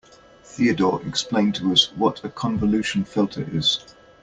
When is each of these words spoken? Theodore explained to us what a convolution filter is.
Theodore 0.43 0.99
explained 1.05 1.53
to 1.57 1.71
us 1.71 1.91
what 1.95 2.23
a 2.23 2.29
convolution 2.29 3.05
filter 3.05 3.47
is. 3.53 3.85